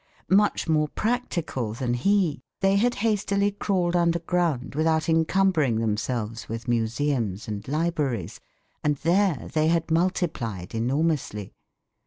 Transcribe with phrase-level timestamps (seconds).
[0.31, 7.47] Much more practical than he, they had hastily crawled underground without encumbering themselves with museums
[7.47, 8.39] and libraries,
[8.83, 11.53] and there they had multiplied enormously.